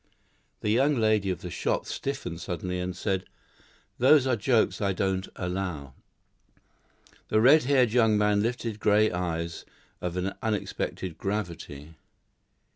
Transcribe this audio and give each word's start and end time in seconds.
The 0.61 0.71
young 0.71 0.95
lady 0.95 1.29
of 1.29 1.41
the 1.41 1.51
shop 1.51 1.85
stiffened 1.85 2.41
suddenly 2.41 2.79
and 2.79 2.97
said, 2.97 3.23
"Those 3.99 4.25
are 4.25 4.35
jokes 4.35 4.81
I 4.81 4.93
don't 4.93 5.27
allow." 5.35 5.93
The 7.27 7.39
red 7.39 7.65
haired 7.65 7.91
young 7.93 8.17
man 8.17 8.41
lifted 8.41 8.79
grey 8.79 9.11
eyes 9.11 9.63
of 10.01 10.17
an 10.17 10.33
unexpected 10.41 11.19
gravity. 11.19 11.93